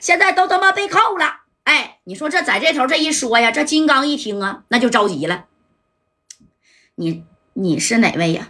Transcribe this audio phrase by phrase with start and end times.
[0.00, 1.40] 现在都他妈被扣了。
[1.64, 5.46] 哎，你说这在这头这一说呀，这金刚一听啊，那就着急了。
[6.94, 7.24] 你
[7.54, 8.48] 你是哪位呀？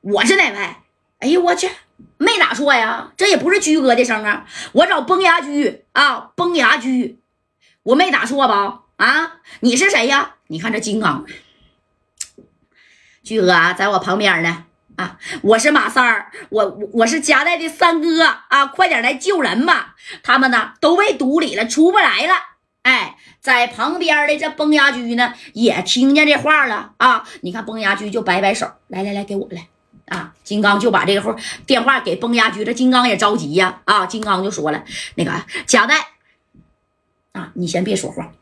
[0.00, 0.76] 我是哪位？
[1.18, 1.70] 哎呦我去，
[2.18, 7.20] 没打错呀，这也不是居哥的声啊，我找崩牙驹啊，崩牙驹，
[7.84, 8.82] 我没打错吧？
[8.96, 10.36] 啊，你是谁呀？
[10.48, 11.24] 你看这金刚，
[13.22, 14.64] 居哥啊，在我旁边呢。
[14.96, 19.94] 啊，我是马三儿，我我是夹带的三哥啊，快点来救人吧！
[20.22, 22.34] 他们呢都被堵里了，出不来了。
[22.82, 27.24] 哎，在旁边的这崩牙驹呢也听见这话了啊！
[27.40, 29.68] 你看崩牙驹就摆摆手，来来来，给我来
[30.08, 30.34] 啊！
[30.42, 34.04] 金刚就把这个电话给崩牙驹，这金刚也着急呀啊！
[34.04, 35.32] 金刚就说了，那个
[35.66, 35.96] 夹带
[37.32, 38.32] 啊，你先别说话，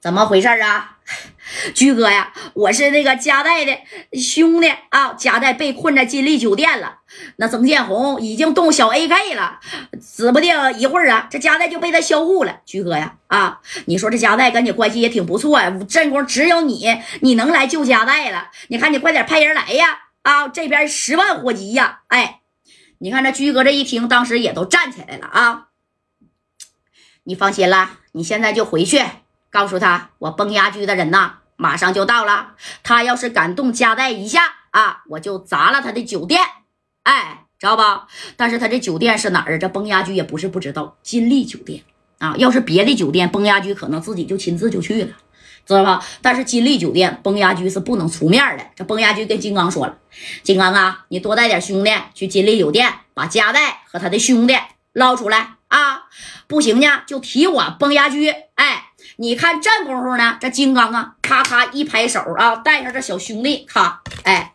[0.00, 0.98] 怎么回事啊？
[1.74, 3.78] 居哥呀，我是那个加代的
[4.18, 7.00] 兄弟啊，加代被困在金利酒店了。
[7.36, 9.60] 那曾建红已经动小 AK 了，
[10.00, 12.60] 指不定一会儿啊，这加代就被他销户了。
[12.64, 16.86] 居哥呀，啊，你说这加代跟你关系也挺不错呀，这功只有你，
[17.20, 18.50] 你能来救加代了。
[18.68, 22.40] 你看你快点派人来呀，啊，这边十万火急呀，哎，
[22.98, 25.68] 你看这居哥这一听，当时也都站起来了啊。
[27.24, 29.02] 你放心啦，你现在就回去。
[29.52, 32.54] 告诉他，我崩牙驹的人呐，马上就到了。
[32.82, 36.40] 他要是敢动加代一下啊，我就砸了他的酒店。
[37.02, 38.08] 哎，知道吧？
[38.34, 39.58] 但是他这酒店是哪儿啊？
[39.58, 41.82] 这崩牙驹也不是不知道，金利酒店
[42.18, 42.34] 啊。
[42.38, 45.12] 要是别的酒店，崩牙驹可能自己就亲自就去了，
[45.66, 46.02] 知道吧？
[46.22, 48.64] 但是金利酒店，崩牙驹是不能出面的。
[48.74, 49.98] 这崩牙驹跟金刚说了
[50.42, 54.56] ：“金刚啊，你多带点兄弟去金利酒店，把加代和他的兄弟
[54.94, 56.04] 捞出来啊！
[56.46, 58.81] 不行呢，就提我崩牙驹。”哎。
[59.16, 64.52] 你看这功夫呢，这金刚啊，咔咔一拍手啊，带上这小兄弟，咔，哎，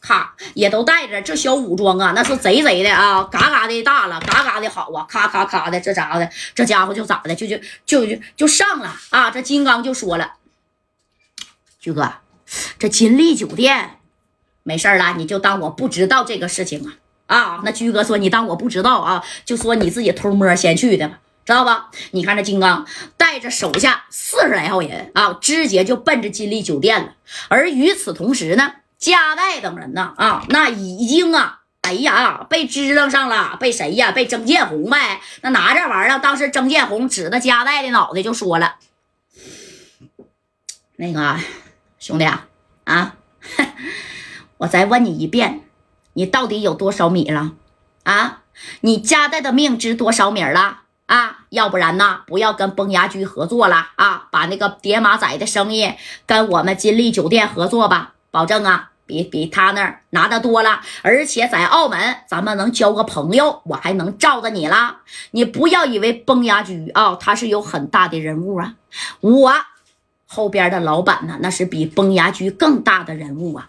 [0.00, 9.30] 咔，也都带着这小武装啊，那是贼贼的啊，嘎嘎的大了，嘎嘎的好啊，咔咔咔的，这咋的，这家伙就咋的，就就就就就上了啊！
[9.30, 10.34] 这金刚就说了，
[11.80, 12.12] 菊哥，
[12.78, 13.98] 这金利酒店
[14.62, 16.92] 没事了，你就当我不知道这个事情啊
[17.26, 17.60] 啊！
[17.64, 21.10] 那居哥说，你当我不知道啊，就说你自己偷摸先去的。
[21.44, 21.90] 知道吧？
[22.12, 27.14] 你看这金刚带着手下四十来号人啊，直接就奔着金利酒店了。
[27.48, 33.58] 而与此同时呢，加代等人呢啊，那已经啊，哎呀，被支棱上了。
[33.60, 34.10] 被谁呀？
[34.10, 35.20] 被曾建红呗。
[35.42, 38.76] 那拿这玩意儿，当时曾建红指着加代的脑袋就说了
[40.96, 41.38] ：“那个
[41.98, 42.46] 兄弟啊，
[42.84, 43.16] 啊，
[44.56, 45.60] 我再问你一遍，
[46.14, 47.52] 你到底有多少米了？
[48.04, 48.44] 啊，
[48.80, 52.20] 你加代的命值多少米了？”啊，要不然呢？
[52.26, 54.26] 不要跟崩牙驹合作了啊！
[54.30, 55.92] 把那个叠马仔的生意
[56.24, 60.80] 跟我们金利酒店合作吧，保证啊，比比他那儿拿的多了。
[61.02, 65.02] 而且在澳门，咱们能交个朋友，我还能罩着你啦。
[65.32, 68.74] 你不要以为崩牙驹啊，他是有很大的人物啊，
[69.20, 69.52] 我
[70.26, 73.68] 后边的老板呢，那是比崩牙驹更大的人物啊。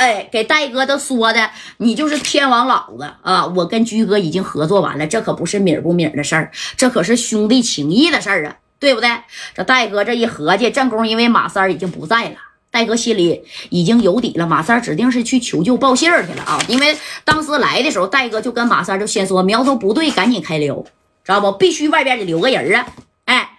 [0.00, 3.44] 哎，给戴哥都说的，你就是天王老子啊！
[3.48, 9.10] 我跟居哥已经合作完了，这可不是米儿不米儿的事儿，这可是兄弟情谊的事儿啊，对不对？
[9.54, 12.36] 这戴哥这一合计，正宫因为马三已经不在了，
[12.70, 16.58] 戴哥心里已经有底了，马三指定是去求救报信儿去了啊！
[16.66, 16.96] 因为
[17.26, 20.82] 当时来的时候，戴哥就跟马三就先说，苗头不对，赶紧开溜，
[21.22, 21.52] 知道不？
[21.52, 22.86] 必须外边得留个人啊！
[23.26, 23.50] 哎，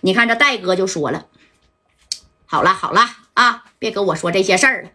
[0.00, 1.26] 你看这戴哥就说了，
[2.46, 3.02] 好了好了
[3.34, 4.88] 啊，别跟我说这些事儿了。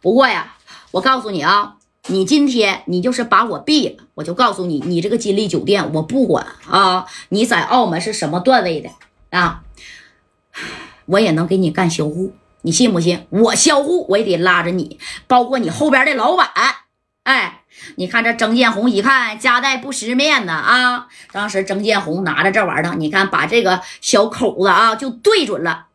[0.00, 0.56] 不过呀，
[0.92, 8.90] 我告诉你啊，你今天你就是把我毙了，我就告诉你，你这个金利酒店我不管啊，你在澳门是什么段位的
[9.30, 9.62] 啊，
[11.06, 13.26] 我也能给你干销户，你信不信？
[13.28, 16.48] 我销户我也得拉着你，包括你后边的老板。
[17.24, 17.60] 哎，
[17.96, 25.86] 你看这曾建红一看夹带不识面呢啊，当时曾建红拿着这玩意儿，你看把这个小口子啊就对准了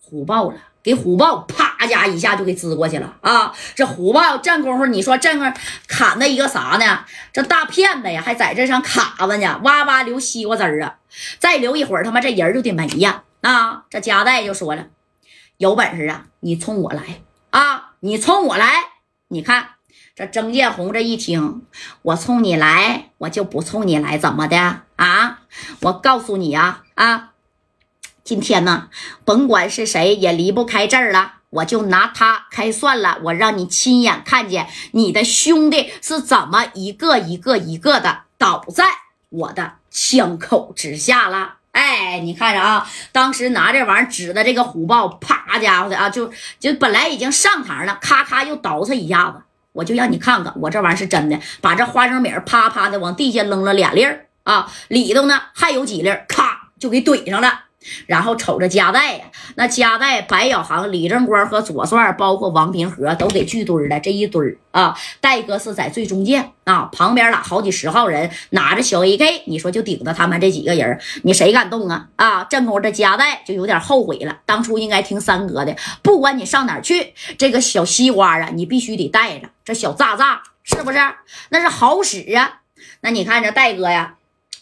[0.00, 0.56] 虎豹了。
[0.80, 3.54] 给虎豹啪家一下就给支过去了啊！
[3.74, 5.52] 这虎豹这功夫，你说这个
[5.86, 7.04] 砍的一个啥呢？
[7.32, 10.96] 这大骗子呀，还在这上卡着呢，哇哇流西瓜汁儿啊！
[11.38, 13.22] 再留一会儿，他妈这人就得没呀！
[13.42, 13.84] 啊！
[13.88, 14.86] 这夹带就说了，
[15.56, 17.92] 有本事啊，你冲我来啊！
[18.00, 18.74] 你冲我来！
[19.28, 19.68] 你看
[20.16, 21.62] 这曾建红这一听，
[22.02, 25.40] 我冲你来，我就不冲你来，怎么的啊？
[25.82, 27.30] 我告诉你啊啊！
[28.24, 28.88] 今天呢，
[29.24, 33.18] 甭管是谁也离不开这儿了，我就拿他开算了。
[33.22, 38.84] 我让你亲眼看见你的兄弟是怎么一个一个一个的倒在
[39.28, 41.54] 我的枪口之下了。
[41.72, 49.40] 哎，你看着啊，当时拿这玩意儿指的这个虎豹，啪家伙的啊，就就本来已经上膛了，咔咔又倒他一下子，
[49.72, 54.26] 我就让你看看，我这玩意儿是真的，把这花生米啪啪的往地下扔了俩粒儿。
[54.42, 57.66] 啊，里头呢还有几粒，咔就给怼上了。
[58.06, 64.00] 然后瞅着夹带呀，那夹带白小航、李正光和左帅，包括王平和都给聚堆了。
[64.00, 72.08] 这一堆儿啊，戴哥是在最中间啊，旁边了好几十号人拿着小 AK，你说就顶着他们这几个人，你谁敢动啊？
[72.16, 80.98] 啊，正宫这夹带就有点后悔了，当初应该听三哥的，不管你上哪儿去，这个小西瓜啊，你必须得带着，这小炸炸是不是？
[81.50, 82.60] 那是好使啊。
[83.00, 84.16] 那你看这戴哥呀，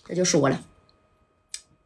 [0.06, 0.60] 这就说了，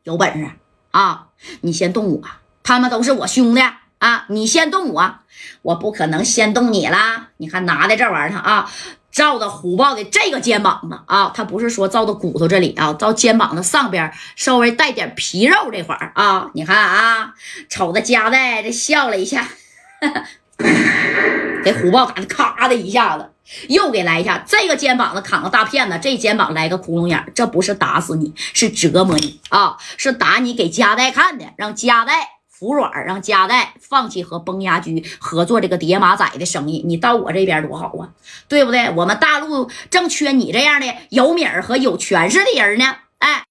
[0.02, 0.50] 有本事。
[0.90, 1.26] 啊！
[1.62, 2.20] 你先动我，
[2.62, 3.62] 他们都是我兄弟
[3.98, 4.26] 啊！
[4.28, 5.14] 你先动我，
[5.62, 7.28] 我不可能先动你啦！
[7.38, 8.70] 你看拿的这玩意儿啊，
[9.10, 17.34] 照的虎豹的这个肩膀子啊，他不是说照的骨头这里啊，照肩膀子上边稍微带点皮肉这块儿啊，你看啊，
[17.68, 19.48] 瞅着夹带这笑了一下，
[21.64, 23.30] 给虎豹打的咔的一下子。
[23.68, 29.76] 又给来一下，这个肩膀子扛个大片子，这肩膀来个窟窿眼这不是打死你，是折磨你啊！
[29.96, 36.82] 是打你给加代看的，让加代服软，让加代放弃和崩牙驹合作这个叠马仔的生意。
[36.86, 38.10] 你到我这边多好啊，
[38.48, 38.90] 对不对？
[38.90, 42.96] 我们大陆正缺你这样的有米儿和有权势的人呢。
[43.18, 43.44] 哎。